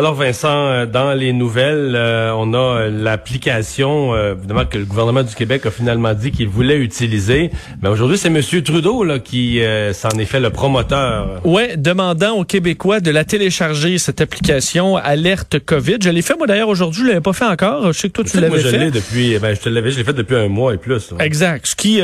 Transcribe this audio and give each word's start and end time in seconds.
Alors 0.00 0.14
Vincent, 0.14 0.48
euh, 0.48 0.86
dans 0.86 1.12
les 1.12 1.34
nouvelles, 1.34 1.92
euh, 1.94 2.32
on 2.34 2.54
a 2.54 2.56
euh, 2.56 2.90
l'application, 2.90 4.16
évidemment 4.16 4.64
que 4.64 4.78
le 4.78 4.86
gouvernement 4.86 5.22
du 5.22 5.34
Québec 5.34 5.66
a 5.66 5.70
finalement 5.70 6.14
dit 6.14 6.30
qu'il 6.30 6.48
voulait 6.48 6.78
utiliser. 6.78 7.50
Mais 7.82 7.90
aujourd'hui, 7.90 8.16
c'est 8.16 8.30
Monsieur 8.30 8.62
Trudeau 8.62 9.04
là 9.04 9.18
qui 9.18 9.60
s'en 9.92 10.08
est 10.18 10.24
fait 10.24 10.40
le 10.40 10.48
promoteur. 10.48 11.42
Ouais, 11.44 11.76
demandant 11.76 12.38
aux 12.38 12.44
Québécois 12.44 13.00
de 13.00 13.10
la 13.10 13.24
télécharger 13.24 13.98
cette 13.98 14.22
application 14.22 14.96
Alerte 14.96 15.58
Covid. 15.58 15.98
Je 16.02 16.08
l'ai 16.08 16.22
fait 16.22 16.34
moi 16.34 16.46
d'ailleurs 16.46 16.70
aujourd'hui, 16.70 17.02
je 17.02 17.08
l'avais 17.08 17.20
pas 17.20 17.34
fait 17.34 17.44
encore. 17.44 17.92
Je 17.92 17.98
sais 17.98 18.08
que 18.08 18.14
toi 18.14 18.24
tu 18.24 18.40
l'avais 18.40 18.56
fait. 18.56 18.70
Moi 18.70 18.72
je 18.72 18.76
l'ai 18.76 18.90
depuis, 18.90 19.38
ben 19.38 19.54
je 19.54 19.60
te 19.60 19.68
l'avais, 19.68 19.90
je 19.90 19.98
l'ai 19.98 20.04
fait 20.04 20.14
depuis 20.14 20.36
un 20.36 20.48
mois 20.48 20.72
et 20.72 20.78
plus. 20.78 21.12
Exact. 21.18 21.66
Ce 21.66 21.76
qui, 21.76 22.00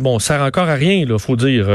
bon, 0.00 0.18
sert 0.18 0.42
encore 0.42 0.68
à 0.68 0.74
rien 0.74 1.06
là, 1.06 1.16
faut 1.16 1.36
dire. 1.36 1.68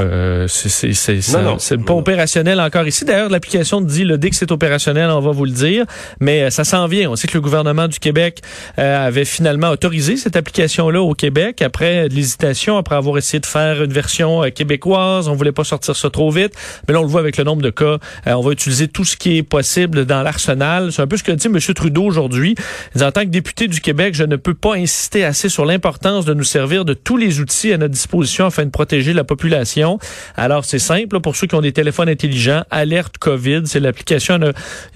c'est 0.50 0.68
c'est 0.68 0.94
c'est 0.94 1.22
c'est 1.22 1.86
pas 1.86 1.94
opérationnel 1.94 2.60
encore 2.60 2.86
ici. 2.88 3.06
D'ailleurs, 3.06 3.30
l'application 3.30 3.80
dit 3.80 4.04
le 4.04 4.18
dès 4.18 4.32
que 4.32 4.36
c'est 4.36 4.52
opérationnel, 4.52 5.10
on 5.12 5.22
va 5.22 5.32
vous 5.32 5.46
le 5.46 5.52
dire 5.52 5.61
dire, 5.62 5.86
mais 6.20 6.44
euh, 6.44 6.50
ça 6.50 6.64
s'en 6.64 6.88
vient. 6.88 7.10
On 7.10 7.16
sait 7.16 7.28
que 7.28 7.34
le 7.34 7.42
gouvernement 7.42 7.88
du 7.88 8.00
Québec 8.00 8.42
euh, 8.80 9.08
avait 9.08 9.26
finalement 9.26 9.70
autorisé 9.70 10.18
cette 10.18 10.36
application-là 10.36 11.02
au 11.02 11.14
Québec 11.14 11.62
après 11.62 12.08
l'hésitation, 12.10 12.78
après 12.78 12.96
avoir 12.96 13.18
essayé 13.18 13.40
de 13.40 13.46
faire 13.46 13.84
une 13.84 13.94
version 13.94 14.44
euh, 14.44 14.50
québécoise. 14.50 15.28
On 15.28 15.36
voulait 15.36 15.52
pas 15.52 15.64
sortir 15.64 15.96
ça 15.96 16.10
trop 16.10 16.32
vite, 16.32 16.54
mais 16.88 16.94
là 16.94 17.00
on 17.00 17.04
le 17.04 17.10
voit 17.10 17.22
avec 17.22 17.38
le 17.38 17.44
nombre 17.44 17.62
de 17.62 17.70
cas. 17.70 17.98
on 18.26 18.42
va 18.42 18.52
utiliser 18.52 18.88
tout 18.88 19.06
ce 19.06 19.16
qui 19.16 19.38
est 19.38 19.44
possible 19.44 20.06
dans 20.06 20.24
l'arsenal. 20.24 20.92
C'est 20.92 21.02
un 21.02 21.08
peu 21.08 21.18
ce 21.18 21.24
que 21.24 21.32
dit 21.32 21.48
M. 21.48 21.60
Trudeau 21.60 22.04
aujourd'hui. 22.04 22.56
En 23.00 23.12
tant 23.12 23.22
que 23.22 23.30
député 23.30 23.68
du 23.68 23.82
Québec, 23.82 24.16
je 24.16 24.24
ne 24.24 24.36
peux 24.36 24.54
pas 24.54 24.76
insister 24.76 25.24
assez 25.24 25.50
sur 25.50 25.66
l'importance 25.66 26.26
de 26.26 26.34
nous 26.34 26.44
servir 26.44 26.86
de 26.86 26.94
tous 26.94 27.18
les 27.18 27.40
outils 27.40 27.74
à 27.74 27.78
notre 27.78 27.94
disposition 27.94 28.46
afin 28.46 28.66
de 28.66 28.72
protéger 28.72 29.14
la 29.14 29.24
population. 29.24 30.00
Alors 30.36 30.66
c'est 30.66 30.80
simple 30.80 31.20
pour 31.20 31.36
ceux 31.36 31.48
qui 31.48 31.56
ont 31.56 31.62
des 31.62 31.74
téléphones 31.74 32.10
intelligents. 32.10 32.64
Alerte 32.72 33.18
COVID, 33.18 33.64
c'est 33.66 33.80
l'application. 33.80 34.40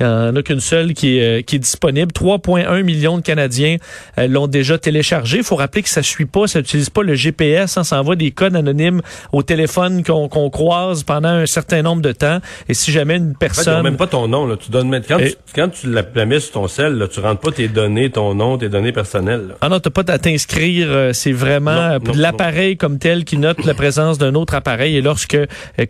En 0.01 0.35
a 0.35 0.43
qu'une 0.45 0.61
seule 0.61 0.93
qui 0.93 1.17
est, 1.17 1.39
euh, 1.39 1.41
qui 1.41 1.57
est 1.57 1.59
disponible. 1.59 2.11
3,1 2.13 2.83
millions 2.83 3.17
de 3.17 3.23
Canadiens 3.23 3.77
euh, 4.17 4.27
l'ont 4.27 4.47
déjà 4.47 4.77
téléchargé. 4.77 5.39
Il 5.39 5.43
faut 5.43 5.57
rappeler 5.57 5.83
que 5.83 5.89
ça 5.89 6.01
suit 6.01 6.25
pas, 6.25 6.47
ça 6.47 6.59
n'utilise 6.59 6.89
pas 6.89 7.03
le 7.03 7.15
GPS. 7.15 7.77
Hein, 7.77 7.83
ça 7.83 7.99
envoie 7.99 8.15
des 8.15 8.31
codes 8.31 8.55
anonymes 8.55 9.01
au 9.33 9.43
téléphone 9.43 10.03
qu'on 10.03 10.49
croise 10.49 11.03
pendant 11.03 11.29
un 11.29 11.45
certain 11.45 11.81
nombre 11.81 12.01
de 12.01 12.11
temps. 12.11 12.39
Et 12.69 12.73
si 12.73 12.91
jamais 12.91 13.17
une 13.17 13.35
personne... 13.35 13.79
En 13.79 13.83
même 13.83 13.97
pas 13.97 14.07
ton 14.07 14.27
nom. 14.27 14.47
Là. 14.47 14.55
Tu 14.55 14.71
donnes, 14.71 15.01
quand, 15.07 15.17
tu, 15.17 15.33
quand 15.53 15.69
tu 15.69 15.91
la 15.91 16.25
mets 16.25 16.39
sur 16.39 16.53
ton 16.53 16.67
sel, 16.67 16.93
là, 16.93 17.07
tu 17.07 17.19
rentres 17.19 17.41
pas 17.41 17.51
tes 17.51 17.67
données, 17.67 18.09
ton 18.09 18.33
nom, 18.35 18.57
tes 18.57 18.69
données 18.69 18.93
personnelles. 18.93 19.55
Ah 19.61 19.69
non, 19.69 19.79
tu 19.79 19.89
pas 19.89 20.03
à 20.07 20.17
t'inscrire. 20.17 20.87
Euh, 20.89 21.13
c'est 21.13 21.31
vraiment 21.31 21.97
l'appareil 22.13 22.77
comme 22.77 22.99
tel 22.99 23.25
qui 23.25 23.37
note 23.37 23.65
la 23.65 23.73
présence 23.73 24.17
d'un 24.17 24.35
autre 24.35 24.53
appareil. 24.53 24.95
Et 24.95 25.01
lorsque 25.01 25.37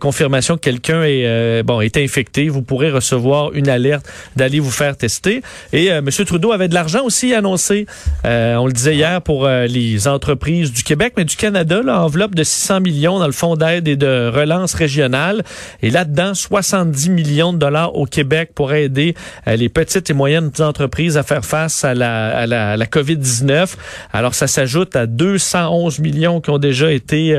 confirmation 0.00 0.56
que 0.56 0.60
quelqu'un 0.60 1.02
est, 1.04 1.62
bon, 1.62 1.80
est 1.80 1.96
infecté, 1.96 2.48
vous 2.48 2.62
pourrez 2.62 2.90
recevoir 2.90 3.52
une 3.52 3.68
alerte 3.68 4.06
d'aller 4.46 4.60
vous 4.60 4.70
faire 4.70 4.96
tester. 4.96 5.42
Et 5.72 5.90
euh, 5.90 5.98
M. 5.98 6.08
Trudeau 6.24 6.52
avait 6.52 6.68
de 6.68 6.74
l'argent 6.74 7.04
aussi 7.04 7.34
annoncé, 7.34 7.86
euh, 8.24 8.54
on 8.56 8.66
le 8.66 8.72
disait 8.72 8.94
hier, 8.94 9.20
pour 9.20 9.44
euh, 9.44 9.66
les 9.66 10.06
entreprises 10.06 10.72
du 10.72 10.84
Québec, 10.84 11.14
mais 11.16 11.24
du 11.24 11.34
Canada, 11.34 11.82
là, 11.84 12.02
enveloppe 12.02 12.36
de 12.36 12.44
600 12.44 12.80
millions 12.80 13.18
dans 13.18 13.26
le 13.26 13.32
fonds 13.32 13.56
d'aide 13.56 13.88
et 13.88 13.96
de 13.96 14.30
relance 14.32 14.74
régionale. 14.74 15.42
Et 15.82 15.90
là-dedans, 15.90 16.34
70 16.34 17.10
millions 17.10 17.52
de 17.52 17.58
dollars 17.58 17.96
au 17.96 18.06
Québec 18.06 18.50
pour 18.54 18.72
aider 18.72 19.14
les 19.46 19.68
petites 19.68 20.10
et 20.10 20.14
moyennes 20.14 20.50
entreprises 20.60 21.16
à 21.16 21.24
faire 21.24 21.44
face 21.44 21.84
à 21.84 21.94
la, 21.94 22.36
à 22.36 22.46
la, 22.46 22.76
la 22.76 22.86
COVID-19. 22.86 23.74
Alors, 24.12 24.34
ça 24.34 24.46
s'ajoute 24.46 24.94
à 24.94 25.06
211 25.06 25.98
millions 25.98 26.40
qui 26.40 26.50
ont 26.50 26.58
déjà 26.58 26.92
été, 26.92 27.34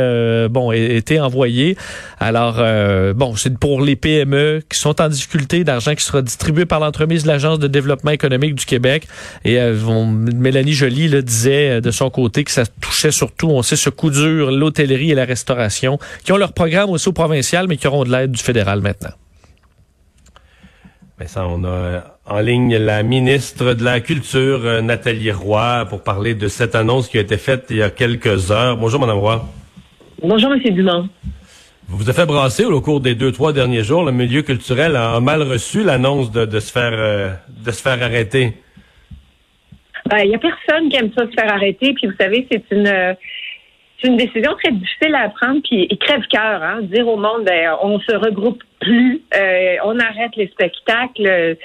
bon, 0.49 0.71
été 0.71 1.19
envoyés. 1.19 1.77
Alors, 2.19 2.61
bon, 3.15 3.35
c'est 3.35 3.57
pour 3.57 3.81
les 3.81 3.95
PME 3.95 4.61
qui 4.69 4.77
sont 4.77 5.01
en 5.01 5.09
difficulté, 5.09 5.63
d'argent 5.63 5.95
qui 5.95 6.03
sera 6.03 6.21
distribué 6.21 6.65
par 6.65 6.79
l'entreprise 6.79 6.96
de 7.05 7.27
l'Agence 7.27 7.59
de 7.59 7.67
développement 7.67 8.11
économique 8.11 8.55
du 8.55 8.65
Québec. 8.65 9.07
Et 9.45 9.59
euh, 9.59 9.75
Mélanie 10.05 10.73
Joly 10.73 11.07
le 11.07 11.21
disait 11.21 11.77
euh, 11.77 11.81
de 11.81 11.91
son 11.91 12.09
côté 12.09 12.43
que 12.43 12.51
ça 12.51 12.65
touchait 12.65 13.11
surtout, 13.11 13.49
on 13.49 13.61
sait, 13.61 13.75
ce 13.75 13.89
coup 13.89 14.09
dur, 14.09 14.51
l'hôtellerie 14.51 15.11
et 15.11 15.15
la 15.15 15.25
restauration, 15.25 15.99
qui 16.23 16.31
ont 16.31 16.37
leur 16.37 16.53
programme 16.53 16.89
aussi 16.89 17.07
au 17.09 17.13
provincial, 17.13 17.67
mais 17.67 17.77
qui 17.77 17.87
auront 17.87 18.03
de 18.03 18.11
l'aide 18.11 18.31
du 18.31 18.41
fédéral 18.41 18.81
maintenant. 18.81 19.11
Ben 21.19 21.27
ça, 21.27 21.47
on 21.47 21.63
a 21.63 21.67
euh, 21.67 21.99
en 22.25 22.39
ligne 22.39 22.77
la 22.77 23.03
ministre 23.03 23.73
de 23.73 23.83
la 23.83 23.99
Culture, 24.01 24.83
Nathalie 24.83 25.31
Roy, 25.31 25.85
pour 25.89 26.03
parler 26.03 26.35
de 26.35 26.47
cette 26.47 26.75
annonce 26.75 27.07
qui 27.07 27.17
a 27.17 27.21
été 27.21 27.37
faite 27.37 27.65
il 27.69 27.77
y 27.77 27.83
a 27.83 27.89
quelques 27.89 28.51
heures. 28.51 28.77
Bonjour, 28.77 28.99
Madame 28.99 29.17
Roy. 29.17 29.45
Bonjour, 30.21 30.49
Monsieur 30.49 30.71
Dumont. 30.71 31.09
Vous 31.87 31.97
vous 31.97 32.09
avez 32.09 32.19
fait 32.19 32.25
brasser 32.25 32.65
au 32.65 32.81
cours 32.81 32.99
des 32.99 33.15
deux, 33.15 33.31
trois 33.31 33.53
derniers 33.53 33.83
jours. 33.83 34.03
Le 34.03 34.11
milieu 34.11 34.41
culturel 34.41 34.95
a 34.97 35.19
mal 35.21 35.41
reçu 35.41 35.83
l'annonce 35.83 36.31
de, 36.31 36.59
se 36.59 36.71
faire 36.71 36.93
euh, 36.93 37.29
de 37.65 37.71
se 37.71 37.81
faire 37.81 38.01
arrêter. 38.03 38.53
Il 40.05 40.09
ben, 40.09 40.23
y 40.25 40.35
a 40.35 40.37
personne 40.37 40.89
qui 40.89 40.97
aime 40.97 41.11
ça 41.17 41.25
se 41.25 41.31
faire 41.31 41.51
arrêter. 41.51 41.93
Puis 41.93 42.07
vous 42.07 42.15
savez, 42.19 42.45
c'est 42.51 42.63
une 42.71 43.15
une 44.03 44.17
décision 44.17 44.53
très 44.61 44.71
difficile 44.71 45.15
à 45.15 45.29
prendre. 45.29 45.61
Puis 45.63 45.87
crève-cœur, 45.99 46.61
hein, 46.61 46.81
dire 46.83 47.07
au 47.07 47.17
monde, 47.17 47.45
ben, 47.45 47.75
on 47.81 47.99
se 47.99 48.15
regroupe 48.15 48.61
plus, 48.79 49.21
euh, 49.35 49.75
on 49.83 49.99
arrête 49.99 50.35
les 50.35 50.47
spectacles 50.47 51.57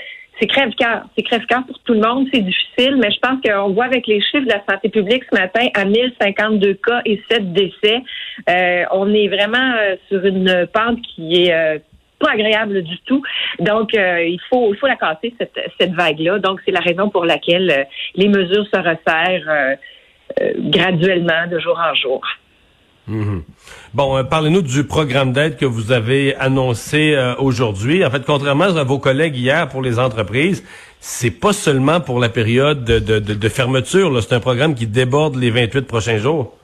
c'est 0.43 0.49
crève-cœur. 0.49 1.05
C'est 1.17 1.23
crève-cœur 1.23 1.65
pour 1.67 1.79
tout 1.81 1.95
le 1.95 2.01
monde. 2.01 2.27
C'est 2.35 2.41
difficile, 2.41 2.97
mais 2.97 3.13
je 3.13 3.21
pense 3.21 3.41
qu'on 3.45 3.73
voit 3.73 3.85
avec 3.85 4.09
les 4.09 4.21
chiffres 4.21 4.45
de 4.45 4.53
la 4.53 4.63
santé 4.69 4.89
publique 4.89 5.23
ce 5.31 5.39
matin 5.39 5.69
à 5.75 5.85
1052 5.85 6.75
cas 6.75 7.01
et 7.05 7.23
7 7.31 7.53
décès. 7.53 8.03
Euh, 8.51 8.85
on 8.91 9.15
est 9.15 9.29
vraiment 9.29 9.75
euh, 9.79 9.95
sur 10.09 10.25
une 10.25 10.67
pente 10.73 11.01
qui 11.03 11.45
est 11.45 11.55
euh, 11.55 11.79
pas 12.19 12.33
agréable 12.33 12.83
du 12.83 12.99
tout. 13.07 13.23
Donc, 13.61 13.91
il 13.95 14.39
faut 14.51 14.73
il 14.75 14.79
faut 14.79 14.89
la 14.89 14.97
casser 14.97 15.33
cette, 15.39 15.59
cette 15.79 15.93
vague-là. 15.93 16.41
Donc, 16.41 16.61
c'est 16.65 16.73
la 16.73 16.81
raison 16.81 17.09
pour 17.09 17.25
laquelle 17.25 17.87
les 18.17 18.29
mesures 18.29 18.67
se 18.73 18.79
resserrent 18.79 19.77
graduellement 20.57 21.49
de 21.51 21.59
jour 21.59 21.79
en 21.79 21.95
jour. 21.95 22.23
Mhm. 23.09 23.43
Bon, 23.95 24.17
euh, 24.17 24.23
parlez-nous 24.23 24.63
du 24.63 24.85
programme 24.85 25.33
d'aide 25.33 25.57
que 25.57 25.65
vous 25.65 25.91
avez 25.91 26.37
annoncé 26.37 27.15
euh, 27.15 27.35
aujourd'hui. 27.39 28.05
En 28.05 28.11
fait, 28.11 28.25
contrairement 28.25 28.77
à 28.77 28.85
vos 28.85 28.99
collègues 28.99 29.37
hier 29.37 29.69
pour 29.69 29.83
les 29.83 29.99
entreprises, 29.99 30.63
c'est 31.01 31.33
pas 31.33 31.53
seulement 31.53 32.01
pour 32.01 32.21
la 32.21 32.29
période 32.29 32.85
de, 32.85 33.49
fermeture. 33.49 34.23
C'est 34.23 34.35
un 34.35 34.41
programme 34.41 34.75
qui 34.77 34.87
déborde 34.87 35.35
les 35.35 35.51
28 35.51 35.83
prochains 35.83 36.19
jours. 36.19 36.57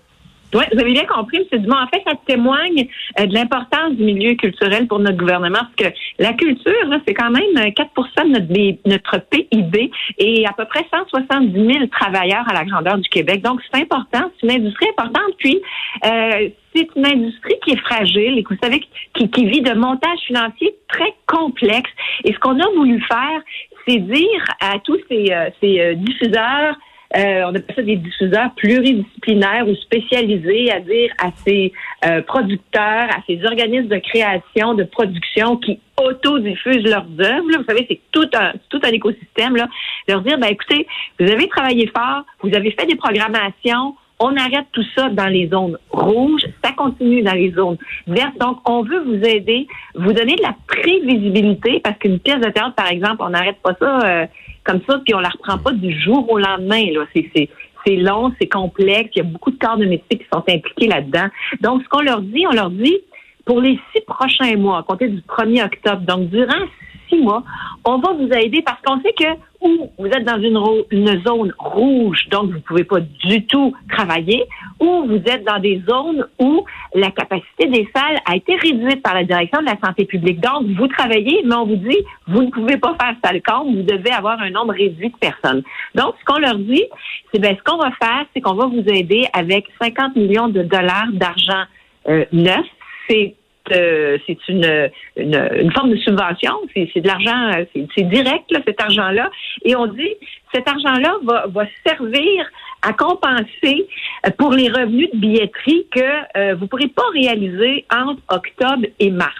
Oui, 0.54 0.64
vous 0.72 0.80
avez 0.80 0.92
bien 0.92 1.04
compris, 1.04 1.46
M. 1.52 1.60
Dumont. 1.60 1.76
En 1.76 1.86
fait, 1.88 2.02
ça 2.06 2.14
témoigne 2.26 2.88
euh, 3.20 3.26
de 3.26 3.34
l'importance 3.34 3.92
du 3.92 4.02
milieu 4.02 4.34
culturel 4.34 4.86
pour 4.86 4.98
notre 4.98 5.18
gouvernement, 5.18 5.58
parce 5.58 5.92
que 5.92 5.98
la 6.18 6.32
culture, 6.32 6.72
c'est 7.06 7.12
quand 7.12 7.30
même 7.30 7.72
4 7.74 7.90
euh, 7.98 8.38
de 8.40 8.90
notre, 8.90 9.18
PIB 9.30 9.90
et 10.18 10.46
à 10.46 10.52
peu 10.52 10.64
près 10.64 10.86
170 10.90 11.52
000 11.52 11.86
travailleurs 11.88 12.48
à 12.48 12.54
la 12.54 12.64
grandeur 12.64 12.96
du 12.96 13.08
Québec. 13.10 13.42
Donc, 13.42 13.60
c'est 13.70 13.82
important, 13.82 14.30
c'est 14.40 14.46
une 14.46 14.62
industrie 14.62 14.88
importante. 14.96 15.34
Puis, 15.38 15.60
euh, 16.06 16.48
c'est 16.74 16.88
une 16.96 17.06
industrie 17.06 17.56
qui 17.64 17.72
est 17.72 17.80
fragile 17.80 18.38
et 18.38 18.42
que 18.42 18.54
vous 18.54 18.60
savez 18.62 18.80
qui, 19.14 19.30
qui 19.30 19.46
vit 19.46 19.60
de 19.60 19.74
montages 19.74 20.20
financiers 20.26 20.74
très 20.88 21.12
complexes. 21.26 21.90
Et 22.24 22.32
ce 22.32 22.38
qu'on 22.38 22.58
a 22.58 22.68
voulu 22.74 23.02
faire, 23.02 23.42
c'est 23.86 23.98
dire 23.98 24.44
à 24.60 24.78
tous 24.78 24.98
ces, 25.10 25.34
ces 25.60 25.94
diffuseurs, 25.96 26.76
euh, 27.16 27.42
on 27.46 27.54
appelle 27.54 27.74
ça 27.74 27.82
des 27.82 27.96
diffuseurs 27.96 28.50
pluridisciplinaires 28.56 29.66
ou 29.66 29.74
spécialisés, 29.76 30.70
à 30.70 30.80
dire 30.80 31.10
à 31.18 31.30
ces 31.46 31.72
euh, 32.04 32.20
producteurs, 32.22 33.08
à 33.10 33.22
ces 33.26 33.42
organismes 33.46 33.88
de 33.88 33.98
création, 33.98 34.74
de 34.74 34.84
production 34.84 35.56
qui 35.56 35.80
autodiffusent 35.96 36.84
leurs 36.84 37.06
œuvres. 37.20 37.46
Vous 37.46 37.64
savez, 37.66 37.86
c'est 37.88 38.00
tout 38.12 38.28
un 38.34 38.52
tout 38.68 38.80
un 38.84 38.90
écosystème. 38.90 39.56
Là. 39.56 39.68
Leur 40.06 40.20
dire, 40.20 40.38
ben 40.38 40.48
écoutez, 40.48 40.86
vous 41.18 41.30
avez 41.30 41.48
travaillé 41.48 41.86
fort, 41.86 42.24
vous 42.42 42.54
avez 42.54 42.72
fait 42.72 42.86
des 42.86 42.96
programmations, 42.96 43.96
On 44.20 44.36
arrête 44.36 44.66
tout 44.72 44.84
ça 44.96 45.08
dans 45.10 45.28
les 45.28 45.48
zones 45.48 45.78
rouges, 45.90 46.42
ça 46.62 46.72
continue 46.72 47.22
dans 47.22 47.34
les 47.34 47.52
zones 47.52 47.78
vertes. 48.06 48.36
Donc, 48.38 48.58
on 48.68 48.82
veut 48.82 49.00
vous 49.00 49.24
aider, 49.24 49.66
vous 49.94 50.12
donner 50.12 50.34
de 50.34 50.42
la 50.42 50.56
prévisibilité, 50.66 51.80
parce 51.82 51.96
qu'une 51.98 52.18
pièce 52.18 52.40
de 52.40 52.50
théâtre, 52.50 52.74
par 52.74 52.90
exemple, 52.90 53.18
on 53.20 53.30
n'arrête 53.30 53.58
pas 53.62 53.74
ça 53.78 54.00
euh, 54.04 54.26
comme 54.68 54.80
ça, 54.88 55.00
puis 55.04 55.14
on 55.14 55.20
la 55.20 55.30
reprend 55.30 55.58
pas 55.58 55.72
du 55.72 55.98
jour 55.98 56.30
au 56.30 56.38
lendemain. 56.38 56.84
Là, 56.92 57.06
c'est 57.14 57.48
c'est 57.86 57.96
long, 57.96 58.32
c'est 58.40 58.48
complexe. 58.48 59.10
Il 59.14 59.18
y 59.18 59.20
a 59.20 59.24
beaucoup 59.24 59.50
de 59.50 59.58
corps 59.58 59.78
de 59.78 59.86
métier 59.86 60.18
qui 60.18 60.26
sont 60.32 60.44
impliqués 60.46 60.88
là-dedans. 60.88 61.28
Donc, 61.60 61.82
ce 61.82 61.88
qu'on 61.88 62.02
leur 62.02 62.20
dit, 62.20 62.44
on 62.46 62.54
leur 62.54 62.70
dit, 62.70 62.98
pour 63.46 63.60
les 63.60 63.78
six 63.92 64.02
prochains 64.06 64.56
mois, 64.56 64.78
à 64.78 64.82
compter 64.82 65.08
du 65.08 65.20
1er 65.20 65.64
octobre, 65.64 66.02
donc 66.02 66.28
durant 66.28 66.66
six 67.08 67.18
mois, 67.18 67.42
on 67.84 67.98
va 67.98 68.12
vous 68.12 68.28
aider 68.32 68.62
parce 68.62 68.80
qu'on 68.82 69.00
sait 69.00 69.12
que 69.12 69.38
ou 69.60 69.90
vous 69.98 70.06
êtes 70.06 70.24
dans 70.24 70.40
une, 70.40 71.22
zone 71.26 71.52
rouge, 71.58 72.28
donc 72.30 72.50
vous 72.50 72.56
ne 72.56 72.60
pouvez 72.60 72.84
pas 72.84 73.00
du 73.00 73.44
tout 73.46 73.74
travailler, 73.90 74.44
ou 74.78 75.04
vous 75.06 75.20
êtes 75.26 75.44
dans 75.44 75.58
des 75.58 75.82
zones 75.88 76.26
où 76.38 76.64
la 76.94 77.10
capacité 77.10 77.66
des 77.66 77.88
salles 77.94 78.18
a 78.24 78.36
été 78.36 78.54
réduite 78.56 79.02
par 79.02 79.14
la 79.14 79.24
direction 79.24 79.60
de 79.60 79.66
la 79.66 79.76
santé 79.84 80.04
publique. 80.04 80.40
Donc, 80.40 80.66
vous 80.76 80.86
travaillez, 80.86 81.42
mais 81.44 81.56
on 81.56 81.66
vous 81.66 81.76
dit, 81.76 81.98
vous 82.28 82.42
ne 82.42 82.50
pouvez 82.50 82.76
pas 82.76 82.96
faire 83.00 83.14
salle 83.24 83.42
compte, 83.42 83.74
vous 83.74 83.82
devez 83.82 84.12
avoir 84.12 84.40
un 84.40 84.50
nombre 84.50 84.72
réduit 84.74 85.10
de 85.10 85.16
personnes. 85.16 85.62
Donc, 85.94 86.14
ce 86.20 86.24
qu'on 86.24 86.38
leur 86.38 86.56
dit, 86.56 86.84
c'est 87.32 87.40
ben, 87.40 87.56
ce 87.56 87.62
qu'on 87.70 87.78
va 87.78 87.90
faire, 88.00 88.26
c'est 88.32 88.40
qu'on 88.40 88.54
va 88.54 88.66
vous 88.66 88.84
aider 88.86 89.26
avec 89.32 89.66
50 89.82 90.14
millions 90.14 90.48
de 90.48 90.62
dollars 90.62 91.08
d'argent 91.12 91.64
euh, 92.08 92.24
neuf. 92.32 92.64
C'est 93.08 93.34
euh, 93.72 94.18
c'est 94.26 94.38
une, 94.48 94.90
une, 95.16 95.72
forme 95.72 95.90
de 95.90 95.96
subvention, 95.96 96.52
c'est 96.74 97.00
de 97.00 97.06
l'argent, 97.06 97.58
euh, 97.58 97.64
c'est 97.74 98.08
direct, 98.08 98.50
cet 98.66 98.80
argent-là. 98.80 99.30
Et 99.64 99.76
on 99.76 99.86
dit, 99.86 100.14
cet 100.54 100.68
argent-là 100.68 101.16
va, 101.22 101.46
va 101.48 101.66
servir 101.86 102.46
à 102.82 102.92
compenser 102.92 103.86
euh, 104.26 104.30
pour 104.38 104.52
les 104.52 104.68
revenus 104.68 105.10
de 105.12 105.18
billetterie 105.18 105.86
que 105.90 106.54
vous 106.54 106.64
ne 106.64 106.68
pourrez 106.68 106.88
pas 106.88 107.08
réaliser 107.12 107.84
entre 107.92 108.22
octobre 108.28 108.86
et 108.98 109.10
mars. 109.10 109.34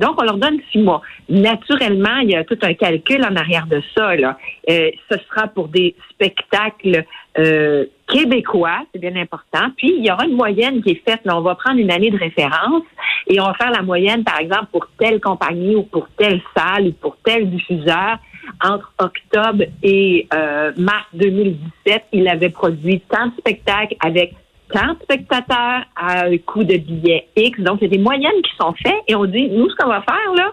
Donc, 0.00 0.20
on 0.20 0.24
leur 0.24 0.38
donne 0.38 0.58
six 0.72 0.78
mois. 0.78 1.02
Naturellement, 1.28 2.16
il 2.22 2.30
y 2.30 2.34
a 2.34 2.42
tout 2.42 2.58
un 2.62 2.74
calcul 2.74 3.22
en 3.24 3.36
arrière 3.36 3.68
de 3.68 3.80
ça. 3.96 4.16
Là. 4.16 4.36
ce 4.68 5.18
sera 5.28 5.46
pour 5.46 5.68
des 5.68 5.94
spectacles 6.10 7.04
euh, 7.38 7.84
québécois, 8.08 8.84
c'est 8.92 9.00
bien 9.00 9.16
important. 9.16 9.70
Puis, 9.76 9.94
il 9.98 10.04
y 10.06 10.10
aura 10.10 10.24
une 10.26 10.36
moyenne 10.36 10.82
qui 10.82 10.92
est 10.92 11.02
faite. 11.08 11.20
Là, 11.24 11.36
on 11.36 11.42
va 11.42 11.54
prendre 11.54 11.78
une 11.78 11.90
année 11.90 12.10
de 12.10 12.18
référence 12.18 12.84
et 13.26 13.40
on 13.40 13.44
va 13.44 13.54
faire 13.54 13.70
la 13.70 13.82
moyenne, 13.82 14.22
par 14.22 14.38
exemple, 14.38 14.66
pour 14.72 14.86
telle 14.98 15.20
compagnie 15.20 15.74
ou 15.74 15.82
pour 15.82 16.08
telle 16.16 16.40
salle 16.56 16.88
ou 16.88 16.92
pour 16.92 17.16
tel 17.24 17.50
diffuseur. 17.50 18.18
Entre 18.62 18.92
octobre 18.98 19.64
et 19.82 20.28
euh, 20.32 20.72
mars 20.76 21.06
2017, 21.14 22.04
il 22.12 22.28
avait 22.28 22.50
produit 22.50 23.00
tant 23.10 23.26
de 23.26 23.32
spectacles 23.38 23.96
avec 23.98 24.34
tant 24.72 24.94
de 24.94 24.98
spectateurs 25.02 25.82
à 25.96 26.26
un 26.26 26.38
coût 26.38 26.62
de 26.62 26.76
billet 26.76 27.26
X. 27.36 27.58
Donc, 27.60 27.78
il 27.80 27.84
y 27.84 27.86
a 27.86 27.96
des 27.96 28.02
moyennes 28.02 28.42
qui 28.44 28.56
sont 28.56 28.72
faites 28.74 29.02
et 29.08 29.16
on 29.16 29.24
dit, 29.24 29.48
nous, 29.48 29.68
ce 29.68 29.74
qu'on 29.74 29.88
va 29.88 30.02
faire, 30.02 30.32
là, 30.36 30.52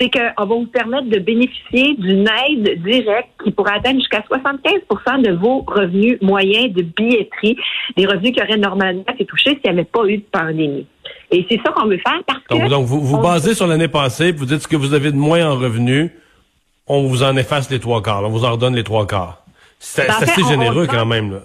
c'est 0.00 0.10
qu'on 0.10 0.44
va 0.44 0.54
vous 0.54 0.66
permettre 0.66 1.08
de 1.08 1.18
bénéficier 1.18 1.94
d'une 1.94 2.26
aide 2.48 2.82
directe 2.82 3.28
qui 3.44 3.50
pourrait 3.52 3.76
atteindre 3.76 3.98
jusqu'à 3.98 4.20
75% 4.20 5.22
de 5.22 5.32
vos 5.32 5.62
revenus 5.66 6.18
moyens 6.22 6.72
de 6.72 6.82
billetterie, 6.82 7.56
des 7.96 8.06
revenus 8.06 8.32
qui 8.32 8.42
auraient 8.42 8.56
normalement 8.56 9.04
été 9.12 9.26
touchés 9.26 9.50
s'il 9.50 9.60
n'y 9.64 9.70
avait 9.70 9.84
pas 9.84 10.04
eu 10.06 10.18
de 10.18 10.24
pandémie. 10.32 10.86
Et 11.30 11.46
c'est 11.48 11.60
ça 11.64 11.72
qu'on 11.72 11.86
veut 11.86 11.98
faire 11.98 12.20
parce 12.26 12.40
que... 12.40 12.68
Donc, 12.68 12.86
vous 12.86 13.00
vous 13.00 13.18
basez 13.18 13.54
sur 13.54 13.66
l'année 13.66 13.88
passée, 13.88 14.32
vous 14.32 14.46
dites 14.46 14.62
ce 14.62 14.68
que 14.68 14.76
vous 14.76 14.94
avez 14.94 15.12
de 15.12 15.16
moins 15.16 15.48
en 15.48 15.56
revenus, 15.56 16.10
on 16.86 17.02
vous 17.04 17.22
en 17.22 17.36
efface 17.36 17.70
les 17.70 17.78
trois 17.78 18.02
quarts, 18.02 18.24
on 18.24 18.30
vous 18.30 18.44
en 18.44 18.52
redonne 18.52 18.74
les 18.74 18.84
trois 18.84 19.06
quarts. 19.06 19.44
C'est 19.78 20.06
ben, 20.06 20.14
assez 20.20 20.42
généreux 20.44 20.86
quand 20.86 21.06
même. 21.06 21.32
Là 21.32 21.40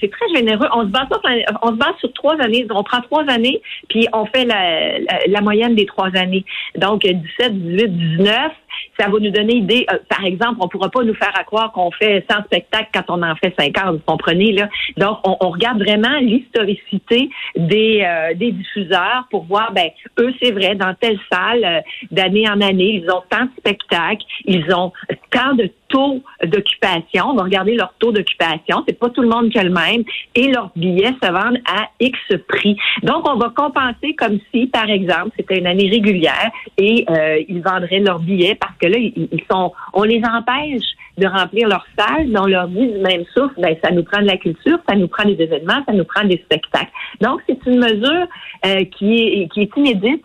c'est 0.00 0.10
très 0.10 0.28
généreux. 0.34 0.66
On 0.74 0.82
se 0.82 0.88
base 0.88 1.06
sur, 1.08 1.20
on 1.62 1.68
se 1.68 1.76
base 1.76 1.94
sur 2.00 2.12
trois 2.12 2.40
années. 2.40 2.66
On 2.70 2.82
prend 2.82 3.00
trois 3.00 3.24
années, 3.28 3.60
puis 3.88 4.06
on 4.12 4.26
fait 4.26 4.44
la, 4.44 4.98
la, 5.26 5.40
moyenne 5.40 5.74
des 5.74 5.86
trois 5.86 6.10
années. 6.14 6.44
Donc 6.76 7.02
17, 7.02 7.52
18, 7.52 7.88
19, 7.88 8.52
ça 8.98 9.08
va 9.08 9.18
nous 9.18 9.30
donner 9.30 9.56
idée. 9.56 9.86
Euh, 9.92 9.98
par 10.08 10.24
exemple, 10.24 10.56
on 10.60 10.68
pourra 10.68 10.90
pas 10.90 11.02
nous 11.02 11.14
faire 11.14 11.32
croire 11.46 11.72
qu'on 11.72 11.90
fait 11.90 12.24
100 12.30 12.44
spectacles 12.44 12.88
quand 12.92 13.04
on 13.08 13.22
en 13.22 13.34
fait 13.36 13.54
50, 13.58 13.96
vous 13.96 14.00
comprenez 14.06 14.52
là. 14.52 14.68
Donc 14.96 15.18
on, 15.24 15.36
on 15.40 15.50
regarde 15.50 15.78
vraiment 15.78 16.18
l'historicité 16.20 17.30
des 17.56 18.02
euh, 18.04 18.34
des 18.34 18.52
diffuseurs 18.52 19.26
pour 19.30 19.44
voir 19.44 19.72
ben 19.72 19.90
eux 20.18 20.32
c'est 20.42 20.52
vrai 20.52 20.74
dans 20.74 20.94
telle 20.94 21.18
salle 21.30 21.64
euh, 21.64 21.80
d'année 22.10 22.48
en 22.48 22.60
année, 22.60 23.02
ils 23.02 23.10
ont 23.10 23.22
tant 23.28 23.44
de 23.44 23.50
spectacles, 23.58 24.24
ils 24.44 24.72
ont 24.74 24.92
tant 25.30 25.54
de 25.54 25.70
taux 25.88 26.22
d'occupation. 26.42 27.30
On 27.30 27.34
va 27.34 27.44
regarder 27.44 27.74
leur 27.74 27.94
taux 27.98 28.12
d'occupation. 28.12 28.82
C'est 28.86 28.98
pas 28.98 29.10
tout 29.10 29.22
le 29.22 29.28
monde 29.28 29.50
qui 29.50 29.58
a 29.58 29.64
le 29.64 29.70
même. 29.70 30.02
Et 30.34 30.48
leurs 30.48 30.70
billets 30.76 31.14
se 31.22 31.30
vendent 31.30 31.60
à 31.66 31.88
X 32.00 32.18
prix. 32.48 32.76
Donc, 33.02 33.28
on 33.28 33.36
va 33.36 33.50
compenser 33.50 34.14
comme 34.16 34.38
si, 34.52 34.66
par 34.66 34.90
exemple, 34.90 35.30
c'était 35.36 35.58
une 35.58 35.66
année 35.66 35.88
régulière 35.88 36.50
et 36.78 37.04
euh, 37.10 37.42
ils 37.48 37.62
vendraient 37.62 38.00
leurs 38.00 38.20
billets 38.20 38.54
parce 38.66 38.78
que 38.78 38.86
là, 38.88 38.98
ils, 38.98 39.42
sont, 39.50 39.72
on 39.92 40.02
les 40.02 40.22
empêche 40.24 40.84
de 41.18 41.26
remplir 41.26 41.68
leur 41.68 41.86
salle, 41.98 42.26
mais 42.28 42.38
on 42.40 42.46
leur 42.46 42.68
dit 42.68 42.86
du 42.86 42.98
même 42.98 43.24
souffle, 43.34 43.54
ben, 43.58 43.76
ça 43.82 43.90
nous 43.90 44.02
prend 44.02 44.20
de 44.20 44.26
la 44.26 44.36
culture, 44.36 44.78
ça 44.88 44.96
nous 44.96 45.08
prend 45.08 45.24
des 45.24 45.40
événements, 45.40 45.82
ça 45.86 45.92
nous 45.92 46.04
prend 46.04 46.24
des 46.24 46.38
spectacles. 46.44 46.90
Donc, 47.20 47.40
c'est 47.48 47.58
une 47.66 47.78
mesure 47.78 48.26
euh, 48.66 48.84
qui, 48.96 49.14
est, 49.14 49.52
qui 49.52 49.62
est 49.62 49.76
inédite 49.76 50.24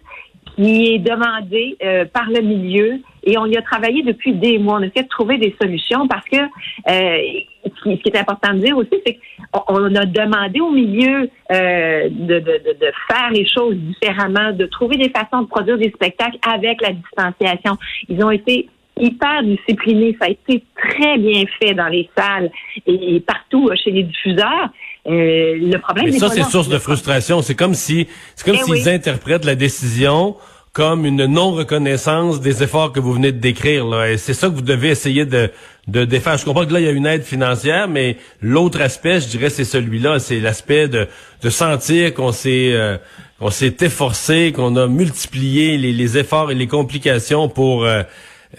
qui 0.56 0.94
est 0.94 1.00
demandée 1.00 1.78
euh, 1.84 2.06
par 2.06 2.30
le 2.30 2.42
milieu 2.42 3.00
et 3.24 3.38
on 3.38 3.46
y 3.46 3.56
a 3.56 3.62
travaillé 3.62 4.04
depuis 4.04 4.34
des 4.34 4.58
mois. 4.58 4.80
On 4.80 4.84
essaie 4.84 5.04
de 5.04 5.08
trouver 5.08 5.38
des 5.38 5.56
solutions 5.62 6.08
parce 6.08 6.26
que 6.26 6.38
euh, 6.38 7.18
ce, 7.66 7.90
qui, 7.96 8.10
est 8.10 8.18
important 8.18 8.54
de 8.54 8.60
dire 8.60 8.78
aussi, 8.78 8.96
c'est 9.06 9.20
qu'on 9.52 9.96
a 9.96 10.06
demandé 10.06 10.60
au 10.60 10.72
milieu 10.72 11.30
euh, 11.52 12.10
de, 12.10 12.40
de, 12.40 12.78
de, 12.80 12.92
faire 13.08 13.30
les 13.32 13.48
choses 13.48 13.76
différemment, 13.76 14.52
de 14.54 14.66
trouver 14.66 14.98
des 14.98 15.10
façons 15.10 15.44
de 15.44 15.48
produire 15.48 15.78
des 15.78 15.92
spectacles 15.92 16.38
avec 16.48 16.82
la 16.82 16.94
distanciation. 16.94 17.78
Ils 18.10 18.24
ont 18.24 18.32
été 18.32 18.68
hyper 19.00 19.44
disciplinés. 19.44 20.16
Ça 20.20 20.28
a 20.28 20.30
été 20.30 20.64
très 20.76 21.18
bien 21.18 21.44
fait 21.60 21.74
dans 21.74 21.88
les 21.88 22.10
salles 22.18 22.52
et, 22.86 23.20
partout 23.22 23.70
chez 23.84 23.92
les 23.92 24.04
diffuseurs. 24.04 24.70
Euh, 25.08 25.56
le 25.60 25.78
problème. 25.80 26.06
Mais 26.06 26.20
ça, 26.20 26.30
c'est 26.30 26.44
source 26.44 26.70
de 26.70 26.78
frustration. 26.78 27.42
C'est 27.42 27.56
comme 27.56 27.74
si, 27.74 28.08
c'est 28.36 28.46
comme 28.46 28.60
eh 28.60 28.64
s'ils 28.64 28.90
interprètent 28.90 29.46
la 29.46 29.56
décision 29.56 30.36
comme 30.74 31.06
une 31.06 31.26
non-reconnaissance 31.26 32.40
des 32.40 32.64
efforts 32.64 32.94
que 32.94 33.02
vous 33.02 33.12
venez 33.12 33.34
de 33.34 33.40
décrire. 33.40 33.86
Là. 33.86 34.12
Et 34.12 34.18
c'est 34.18 34.34
ça 34.34 34.48
que 34.48 34.54
vous 34.54 34.62
devez 34.62 34.90
essayer 34.90 35.26
de, 35.26 35.52
de 35.88 36.06
défaire. 36.06 36.38
Je 36.38 36.46
comprends 36.46 36.66
que 36.66 36.72
là, 36.72 36.80
il 36.80 36.86
y 36.86 36.90
a 36.90 36.92
une 36.92 37.06
aide 37.06 37.24
financière, 37.24 37.90
mais 37.90 38.16
l'autre 38.42 38.80
aspect, 38.80 39.20
je 39.20 39.28
dirais, 39.28 39.50
c'est 39.50 39.66
celui-là. 39.66 40.20
C'est 40.20 40.40
l'aspect 40.40 40.88
de, 40.88 41.08
de 41.42 41.50
sentir 41.50 42.14
qu'on 42.14 42.32
s'est 42.32 42.72
euh, 42.72 42.98
on 43.42 43.50
s'est 43.50 43.76
efforcé, 43.82 44.54
qu'on 44.56 44.76
a 44.76 44.88
multiplié 44.88 45.78
les, 45.78 45.92
les, 45.92 46.18
efforts 46.18 46.52
et 46.52 46.56
les 46.56 46.68
complications 46.68 47.50
pour 47.50 47.84
euh, 47.84 48.04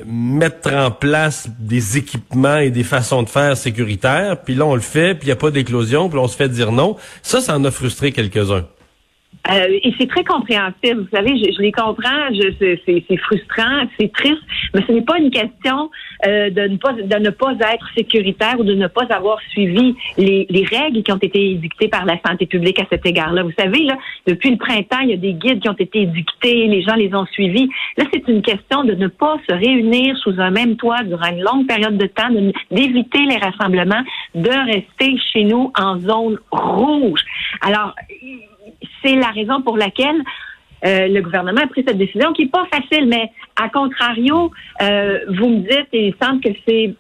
mettre 0.05 0.73
en 0.73 0.91
place 0.91 1.49
des 1.59 1.99
équipements 1.99 2.59
et 2.59 2.71
des 2.71 2.85
façons 2.85 3.23
de 3.23 3.29
faire 3.29 3.57
sécuritaires. 3.57 4.41
Puis 4.43 4.55
là, 4.55 4.65
on 4.67 4.75
le 4.75 4.81
fait, 4.81 5.15
puis 5.15 5.25
il 5.25 5.29
n'y 5.29 5.33
a 5.33 5.37
pas 5.37 5.51
d'éclosion, 5.51 6.09
puis 6.09 6.19
on 6.19 6.29
se 6.29 6.37
fait 6.37 6.49
dire 6.49 6.73
non. 6.73 6.97
Ça, 7.23 7.41
ça 7.41 7.57
en 7.57 7.65
a 7.65 7.71
frustré 7.71 8.13
quelques-uns. 8.13 8.67
Euh, 9.51 9.79
et 9.83 9.93
c'est 9.99 10.09
très 10.09 10.25
compréhensible. 10.25 11.03
Vous 11.03 11.17
savez, 11.17 11.37
je, 11.37 11.61
les 11.61 11.73
comprends. 11.73 12.29
C'est 12.61 13.17
frustrant, 13.17 13.83
c'est 13.99 14.13
triste, 14.13 14.43
mais 14.73 14.83
ce 14.87 14.93
n'est 14.93 15.03
pas 15.03 15.19
une 15.19 15.31
question 15.31 15.91
euh, 16.27 16.51
de, 16.51 16.63
ne 16.63 16.77
pas, 16.77 16.93
de 16.93 17.19
ne 17.19 17.31
pas 17.31 17.53
être 17.53 17.87
sécuritaire 17.97 18.61
ou 18.61 18.65
de 18.65 18.75
ne 18.75 18.87
pas 18.87 19.07
avoir 19.11 19.41
suivi 19.51 19.97
les, 20.17 20.47
les 20.49 20.65
règles 20.65 21.03
qui 21.03 21.11
ont 21.11 21.17
été 21.17 21.53
édictées 21.53 21.89
par 21.89 22.05
la 22.05 22.19
santé 22.25 22.47
publique 22.47 22.79
à 22.79 22.87
cet 22.89 23.05
égard-là. 23.05 23.43
Vous 23.43 23.53
savez, 23.59 23.83
là, 23.83 23.97
depuis 24.27 24.51
le 24.51 24.59
printemps, 24.59 25.01
il 25.03 25.11
y 25.11 25.15
a 25.15 25.17
des 25.17 25.33
guides 25.33 25.61
qui 25.61 25.69
ont 25.69 25.77
été 25.79 26.03
édictés, 26.03 26.67
les 26.67 26.83
gens 26.83 26.95
les 26.95 27.13
ont 27.15 27.27
suivis. 27.27 27.69
Là, 27.97 28.05
c'est 28.13 28.27
une 28.29 28.43
question 28.43 28.85
de 28.85 28.95
ne 28.95 29.09
pas 29.09 29.37
se 29.49 29.55
réunir 29.55 30.17
sous 30.19 30.41
un 30.41 30.51
même 30.51 30.77
toit 30.77 31.03
durant 31.03 31.27
une 31.27 31.43
longue 31.43 31.67
période 31.67 31.99
de 31.99 32.07
temps, 32.07 32.31
d'éviter 32.71 33.25
les 33.29 33.39
rassemblements, 33.39 34.03
de 34.35 34.73
rester 34.73 35.17
chez 35.33 35.45
nous 35.45 35.73
en 35.77 35.99
zone 35.99 36.39
rouge. 36.53 37.21
Alors, 37.61 37.95
c'est 39.03 39.15
la 39.17 39.29
raison 39.29 39.63
pour 39.63 39.77
laquelle 39.77 40.23
euh, 40.85 41.07
le 41.09 41.21
gouvernement 41.21 41.61
a 41.63 41.67
pris 41.69 41.85
cette 41.87 41.99
décision 41.99 42.33
qui 42.33 42.43
est 42.43 42.51
pas 42.51 42.67
facile, 42.73 43.07
mais 43.07 43.31
à 43.63 43.69
contrario, 43.69 44.51
euh, 44.83 45.21
vous 45.39 45.49
me 45.49 45.61
dites, 45.61 45.89
et 45.93 46.09
il 46.09 46.15
semble 46.21 46.41
que 46.41 46.49
c'est, 46.67 46.95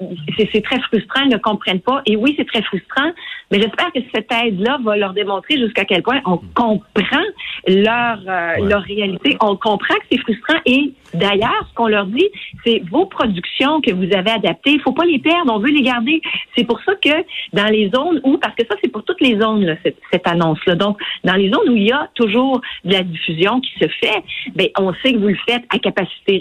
c'est, 0.53 0.63
très 0.63 0.79
frustrant, 0.81 1.23
ils 1.25 1.33
ne 1.33 1.39
comprennent 1.39 1.81
pas. 1.81 2.03
Et 2.07 2.15
oui, 2.15 2.35
c'est 2.39 2.47
très 2.47 2.63
frustrant, 2.63 3.11
mais 3.51 3.61
j'espère 3.61 3.93
que 3.93 3.99
cette 4.15 4.31
aide-là 4.33 4.79
va 4.85 4.97
leur 4.97 5.13
démontrer 5.13 5.59
jusqu'à 5.59 5.85
quel 5.85 6.03
point 6.03 6.21
on 6.25 6.39
comprend 6.55 7.25
leur, 7.67 8.19
euh, 8.29 8.69
leur 8.69 8.83
réalité. 8.83 9.37
On 9.41 9.57
comprend 9.57 9.95
que 9.95 10.05
c'est 10.11 10.19
frustrant. 10.19 10.59
Et 10.65 10.93
d'ailleurs, 11.15 11.67
ce 11.69 11.75
qu'on 11.75 11.89
leur 11.89 12.07
dit, 12.07 12.29
c'est 12.65 12.81
vos 12.89 13.07
productions 13.07 13.81
que 13.81 13.93
vous 13.93 14.15
avez 14.15 14.31
adaptées, 14.31 14.73
il 14.75 14.81
faut 14.81 14.93
pas 14.93 15.05
les 15.05 15.19
perdre, 15.19 15.53
on 15.53 15.59
veut 15.59 15.71
les 15.71 15.83
garder. 15.83 16.23
C'est 16.57 16.65
pour 16.65 16.81
ça 16.85 16.95
que 16.95 17.25
dans 17.53 17.67
les 17.67 17.91
zones 17.93 18.21
où, 18.23 18.39
parce 18.39 18.55
que 18.55 18.65
ça, 18.69 18.77
c'est 18.83 18.91
pour 18.91 19.03
toutes 19.05 19.21
les 19.21 19.39
zones, 19.39 19.77
cette, 19.83 19.99
cette 20.13 20.27
annonce-là. 20.29 20.77
Donc, 20.77 20.99
dans 21.25 21.35
les 21.35 21.51
zones 21.51 21.69
où 21.69 21.77
il 21.77 21.89
y 21.89 21.93
a 21.93 22.09
toujours 22.15 22.61
de 22.85 22.93
la 22.93 23.03
diffusion 23.03 23.61
qui 23.61 23.73
se 23.81 23.89
fait, 23.89 24.23
ben 24.55 24.69
on 24.79 24.93
sait 25.03 25.13
que 25.13 25.19
vous 25.19 25.29
le 25.29 25.39
faites 25.47 25.65
à 25.71 25.79
capacité 25.79 26.39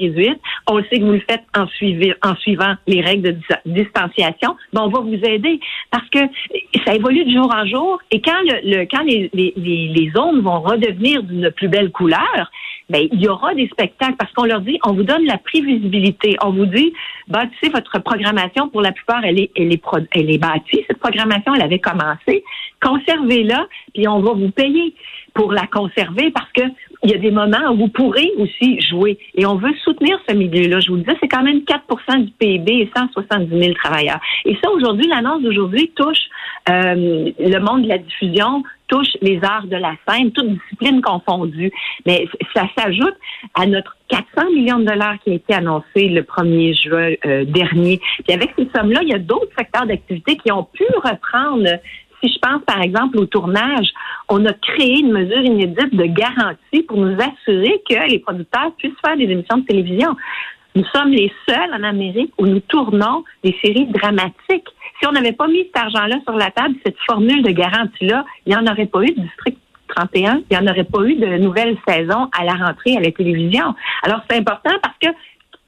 on 0.67 0.79
sait 0.83 0.99
que 0.99 1.03
vous 1.03 1.13
le 1.13 1.23
faites 1.29 1.43
en, 1.55 1.67
suivant 2.37 2.73
les 2.87 3.01
règles 3.01 3.33
de 3.33 3.37
distanciation. 3.65 4.55
Ben 4.73 4.81
on 4.83 4.89
va 4.89 4.99
vous 4.99 5.13
aider 5.13 5.59
parce 5.91 6.07
que 6.09 6.19
ça 6.85 6.93
évolue 6.95 7.25
de 7.25 7.31
jour 7.31 7.53
en 7.53 7.65
jour 7.65 7.99
et 8.11 8.21
quand 8.21 8.41
le, 8.43 8.85
les, 9.33 9.53
les 9.55 10.11
zones 10.15 10.41
vont 10.41 10.61
redevenir 10.61 11.23
d'une 11.23 11.51
plus 11.51 11.67
belle 11.67 11.91
couleur, 11.91 12.51
ben, 12.91 13.07
il 13.11 13.21
y 13.21 13.27
aura 13.29 13.55
des 13.55 13.67
spectacles 13.67 14.15
parce 14.17 14.31
qu'on 14.33 14.43
leur 14.43 14.61
dit, 14.61 14.77
on 14.85 14.93
vous 14.93 15.03
donne 15.03 15.25
la 15.25 15.37
prévisibilité. 15.37 16.35
On 16.43 16.51
vous 16.51 16.65
dit, 16.65 16.91
bâtissez 17.29 17.69
votre 17.69 17.99
programmation. 17.99 18.67
Pour 18.67 18.81
la 18.81 18.91
plupart, 18.91 19.23
elle 19.23 19.39
est, 19.39 19.51
elle 19.55 19.71
est, 19.71 19.81
elle 20.11 20.29
est 20.29 20.37
bâtie. 20.37 20.83
Cette 20.87 20.99
programmation, 20.99 21.55
elle 21.55 21.61
avait 21.61 21.79
commencé. 21.79 22.43
Conservez-la, 22.81 23.67
puis 23.93 24.07
on 24.07 24.19
va 24.19 24.33
vous 24.33 24.51
payer 24.51 24.93
pour 25.33 25.53
la 25.53 25.65
conserver 25.67 26.31
parce 26.31 26.51
que 26.51 26.63
il 27.03 27.11
y 27.11 27.13
a 27.15 27.17
des 27.17 27.31
moments 27.31 27.71
où 27.71 27.77
vous 27.77 27.87
pourrez 27.87 28.31
aussi 28.37 28.79
jouer. 28.81 29.17
Et 29.35 29.45
on 29.45 29.55
veut 29.55 29.73
soutenir 29.83 30.19
ce 30.27 30.35
milieu-là. 30.35 30.79
Je 30.81 30.89
vous 30.89 30.97
le 30.97 31.03
dis, 31.03 31.11
c'est 31.19 31.27
quand 31.27 31.41
même 31.41 31.59
4% 31.59 32.25
du 32.25 32.31
PIB 32.33 32.71
et 32.73 32.91
170 32.95 33.49
000 33.49 33.73
travailleurs. 33.73 34.19
Et 34.45 34.55
ça, 34.63 34.69
aujourd'hui, 34.69 35.07
l'annonce 35.07 35.41
d'aujourd'hui 35.41 35.91
touche 35.95 36.19
euh, 36.69 37.31
le 37.39 37.59
monde 37.59 37.83
de 37.83 37.87
la 37.87 37.97
diffusion, 37.97 38.63
touche 38.91 39.17
les 39.21 39.39
arts 39.43 39.67
de 39.67 39.77
la 39.77 39.93
scène, 40.07 40.31
toutes 40.31 40.49
disciplines 40.49 41.01
confondues. 41.01 41.71
Mais 42.05 42.27
ça 42.53 42.63
s'ajoute 42.77 43.15
à 43.55 43.65
notre 43.65 43.95
400 44.09 44.51
millions 44.53 44.79
de 44.79 44.85
dollars 44.85 45.17
qui 45.23 45.31
a 45.31 45.33
été 45.35 45.53
annoncé 45.53 46.09
le 46.09 46.21
1er 46.21 46.79
juin 46.79 47.13
euh, 47.25 47.45
dernier. 47.45 47.99
Puis 48.25 48.33
avec 48.33 48.53
ces 48.57 48.67
sommes-là, 48.75 48.99
il 49.03 49.09
y 49.09 49.13
a 49.13 49.19
d'autres 49.19 49.51
secteurs 49.57 49.85
d'activité 49.85 50.35
qui 50.37 50.51
ont 50.51 50.65
pu 50.65 50.83
reprendre 51.03 51.67
si 52.21 52.31
je 52.31 52.39
pense 52.39 52.61
par 52.65 52.81
exemple 52.81 53.17
au 53.17 53.25
tournage, 53.25 53.87
on 54.29 54.45
a 54.45 54.53
créé 54.53 54.99
une 54.99 55.11
mesure 55.11 55.41
inédite 55.41 55.95
de 55.95 56.05
garantie 56.05 56.83
pour 56.87 56.97
nous 56.97 57.15
assurer 57.15 57.81
que 57.89 58.09
les 58.09 58.19
producteurs 58.19 58.73
puissent 58.77 58.93
faire 59.03 59.17
des 59.17 59.23
émissions 59.23 59.57
de 59.57 59.65
télévision. 59.65 60.15
Nous 60.75 60.85
sommes 60.93 61.11
les 61.11 61.31
seuls 61.47 61.73
en 61.73 61.83
Amérique 61.83 62.31
où 62.37 62.47
nous 62.47 62.61
tournons 62.61 63.23
des 63.43 63.55
séries 63.63 63.87
dramatiques. 63.87 64.67
Si 64.99 65.07
on 65.07 65.11
n'avait 65.11 65.33
pas 65.33 65.47
mis 65.47 65.63
cet 65.65 65.77
argent-là 65.77 66.17
sur 66.23 66.37
la 66.37 66.51
table, 66.51 66.75
cette 66.85 66.97
formule 67.05 67.43
de 67.43 67.51
garantie-là, 67.51 68.25
il 68.45 68.53
n'y 68.53 68.55
en 68.55 68.71
aurait 68.71 68.85
pas 68.85 69.01
eu 69.01 69.13
de 69.13 69.21
district 69.21 69.57
31, 69.95 70.43
il 70.49 70.57
n'y 70.57 70.57
en 70.57 70.71
aurait 70.71 70.85
pas 70.85 71.01
eu 71.03 71.15
de 71.15 71.37
nouvelle 71.37 71.77
saison 71.85 72.29
à 72.37 72.45
la 72.45 72.53
rentrée 72.53 72.95
à 72.95 73.01
la 73.01 73.11
télévision. 73.11 73.75
Alors, 74.03 74.21
c'est 74.29 74.37
important 74.37 74.71
parce 74.81 74.95
que 75.01 75.09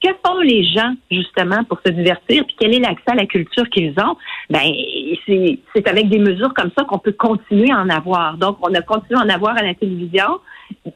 que 0.04 0.10
font 0.26 0.40
les 0.40 0.64
gens 0.64 0.94
justement 1.10 1.64
pour 1.64 1.80
se 1.84 1.90
divertir 1.90 2.44
puis 2.44 2.56
quel 2.58 2.74
est 2.74 2.78
l'accès 2.78 3.10
à 3.12 3.14
la 3.14 3.26
culture 3.26 3.68
qu'ils 3.70 3.94
ont? 3.98 4.16
Ben 4.50 4.60
c'est 5.26 5.88
avec 5.88 6.08
des 6.10 6.18
mesures 6.18 6.52
comme 6.54 6.70
ça 6.76 6.84
qu'on 6.84 6.98
peut 6.98 7.12
continuer 7.12 7.70
à 7.70 7.78
en 7.78 7.88
avoir. 7.88 8.36
Donc 8.36 8.58
on 8.60 8.74
a 8.74 8.82
continué 8.82 9.18
à 9.18 9.24
en 9.24 9.28
avoir 9.28 9.56
à 9.56 9.62
la 9.62 9.74
télévision. 9.74 10.40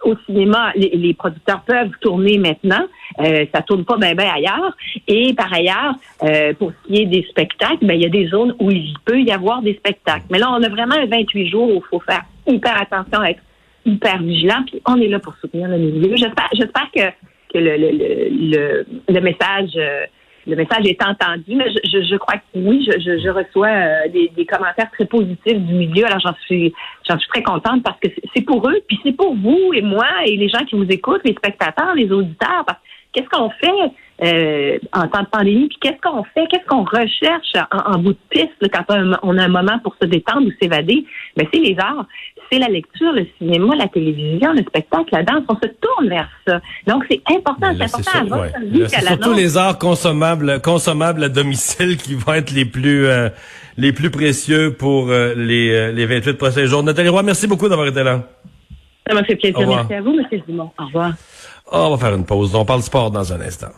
Au 0.02 0.14
cinéma, 0.26 0.72
les, 0.76 1.14
producteurs 1.14 1.62
peuvent 1.62 1.92
tourner 2.00 2.36
maintenant. 2.36 2.84
Euh, 3.20 3.46
ça 3.54 3.62
tourne 3.62 3.84
pas 3.84 3.96
bien 3.96 4.14
ben 4.14 4.28
ailleurs. 4.28 4.76
Et 5.06 5.32
par 5.32 5.52
ailleurs, 5.52 5.94
euh, 6.22 6.52
pour 6.54 6.72
ce 6.72 6.88
qui 6.88 7.02
est 7.02 7.06
des 7.06 7.22
spectacles, 7.30 7.86
ben 7.86 7.94
il 7.94 8.02
y 8.02 8.06
a 8.06 8.10
des 8.10 8.28
zones 8.28 8.54
où 8.58 8.70
il 8.70 8.94
peut 9.04 9.20
y 9.20 9.30
avoir 9.30 9.62
des 9.62 9.74
spectacles. 9.74 10.26
Mais 10.30 10.38
là, 10.38 10.50
on 10.50 10.62
a 10.62 10.68
vraiment 10.68 10.94
28 11.06 11.48
jours 11.48 11.70
où 11.70 11.76
il 11.76 11.88
faut 11.88 12.00
faire 12.00 12.24
hyper 12.46 12.80
attention, 12.80 13.22
être 13.24 13.40
hyper 13.86 14.22
vigilant. 14.22 14.62
Puis 14.66 14.82
on 14.86 15.00
est 15.00 15.08
là 15.08 15.20
pour 15.20 15.34
soutenir 15.40 15.68
le 15.68 15.78
milieu. 15.78 16.16
J'espère, 16.16 16.48
j'espère 16.52 16.90
que 16.94 17.10
que 17.52 17.58
le, 17.58 17.76
le, 17.76 18.86
le, 19.08 19.20
message 19.20 19.70
euh, 19.76 20.04
le 20.48 20.56
message 20.56 20.86
est 20.86 21.02
entendu, 21.02 21.54
mais 21.54 21.70
je, 21.70 22.02
je, 22.02 22.16
crois 22.16 22.36
que 22.36 22.58
oui, 22.58 22.84
je, 22.86 22.98
je, 22.98 23.28
reçois 23.28 23.68
euh, 23.68 24.08
des, 24.08 24.32
des, 24.34 24.46
commentaires 24.46 24.90
très 24.90 25.04
positifs 25.04 25.58
du 25.58 25.74
milieu. 25.74 26.06
Alors 26.06 26.20
j'en 26.20 26.34
suis 26.46 26.72
j'en 27.06 27.18
suis 27.18 27.28
très 27.28 27.42
contente 27.42 27.82
parce 27.82 28.00
que 28.00 28.08
c'est 28.34 28.40
pour 28.42 28.66
eux, 28.68 28.80
puis 28.88 28.98
c'est 29.02 29.12
pour 29.12 29.34
vous 29.34 29.72
et 29.74 29.82
moi 29.82 30.08
et 30.24 30.36
les 30.36 30.48
gens 30.48 30.64
qui 30.64 30.74
vous 30.74 30.88
écoutent, 30.88 31.20
les 31.24 31.34
spectateurs, 31.34 31.94
les 31.94 32.10
auditeurs. 32.10 32.64
Qu'est-ce 33.12 33.28
qu'on 33.28 33.50
fait? 33.50 33.92
Euh, 34.22 34.78
en 34.92 35.06
temps 35.06 35.22
de 35.22 35.28
pandémie, 35.28 35.68
puis 35.68 35.78
qu'est-ce 35.80 36.00
qu'on 36.00 36.24
fait, 36.24 36.46
qu'est-ce 36.50 36.66
qu'on 36.66 36.82
recherche 36.82 37.52
en, 37.70 37.98
bout 37.98 38.14
de 38.14 38.18
piste 38.30 38.72
quand 38.72 38.84
on 39.22 39.38
a 39.38 39.44
un 39.44 39.48
moment 39.48 39.78
pour 39.82 39.94
se 40.00 40.06
détendre 40.06 40.46
ou 40.46 40.50
s'évader? 40.60 41.04
Ben, 41.36 41.46
c'est 41.52 41.60
les 41.60 41.76
arts, 41.78 42.04
c'est 42.50 42.58
la 42.58 42.68
lecture, 42.68 43.12
le 43.12 43.26
cinéma, 43.38 43.76
la 43.76 43.86
télévision, 43.86 44.52
le 44.52 44.62
spectacle, 44.62 45.08
la 45.12 45.22
danse. 45.22 45.44
On 45.48 45.54
se 45.54 45.68
tourne 45.80 46.08
vers 46.08 46.28
ça. 46.46 46.60
Donc, 46.86 47.04
c'est 47.08 47.20
important, 47.30 47.72
c'est 47.76 47.84
important 47.84 48.18
à 48.18 48.24
votre 48.24 48.60
vie 48.64 48.84
C'est 48.88 49.06
surtout 49.06 49.34
les 49.34 49.56
arts 49.56 49.78
consommables, 49.78 50.60
consommables 50.62 51.22
à 51.22 51.28
domicile 51.28 51.96
qui 51.96 52.14
vont 52.14 52.34
être 52.34 52.50
les 52.50 52.64
plus, 52.64 53.06
euh, 53.06 53.28
les 53.76 53.92
plus 53.92 54.10
précieux 54.10 54.74
pour 54.74 55.10
euh, 55.10 55.34
les, 55.36 55.92
les 55.92 56.06
28 56.06 56.32
prochains 56.34 56.64
jours. 56.64 56.82
Nathalie 56.82 57.08
Roy, 57.08 57.22
merci 57.22 57.46
beaucoup 57.46 57.68
d'avoir 57.68 57.86
été 57.86 58.02
là. 58.02 58.22
Ça 59.08 59.14
m'a 59.14 59.22
fait 59.24 59.36
plaisir. 59.36 59.66
Merci 59.66 59.94
à 59.94 60.02
vous, 60.02 60.18
M. 60.18 60.42
Dumont. 60.46 60.70
Au 60.78 60.86
revoir. 60.86 61.12
on 61.70 61.90
va 61.90 61.96
faire 61.98 62.14
une 62.16 62.26
pause. 62.26 62.54
On 62.54 62.64
parle 62.64 62.82
sport 62.82 63.10
dans 63.10 63.32
un 63.32 63.40
instant. 63.40 63.68